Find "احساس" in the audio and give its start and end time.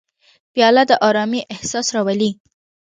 1.53-1.87